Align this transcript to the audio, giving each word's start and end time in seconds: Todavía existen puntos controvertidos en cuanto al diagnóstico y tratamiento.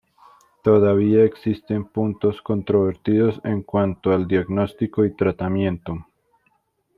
Todavía 0.63 1.23
existen 1.23 1.85
puntos 1.85 2.41
controvertidos 2.41 3.39
en 3.43 3.61
cuanto 3.61 4.11
al 4.11 4.27
diagnóstico 4.27 5.05
y 5.05 5.15
tratamiento. 5.15 6.07